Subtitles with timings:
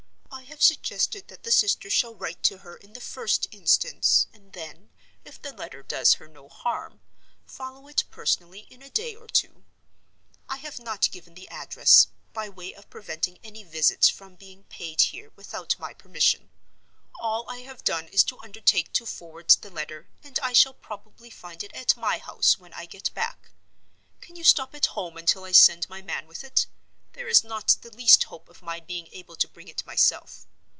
[0.33, 4.53] I have suggested that the sister shall write to her in the first instance, and
[4.53, 4.89] then,
[5.23, 6.99] if the letter does her no harm,
[7.45, 9.63] follow it personally in a day or two.
[10.49, 15.01] I have not given the address, by way of preventing any visits from being paid
[15.01, 16.49] here without my permission.
[17.19, 21.29] All I have done is to undertake to forward the letter, and I shall probably
[21.29, 23.51] find it at my house when I get back.
[24.21, 26.67] Can you stop at home until I send my man with it?
[27.13, 30.47] There is not the least hope of my being able to bring it myself.